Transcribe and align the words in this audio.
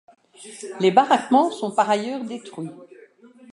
Les 0.79 0.89
baraquements 0.89 1.51
sont 1.51 1.69
par 1.69 1.87
ailleurs 1.87 2.23
détruits. 2.23 2.71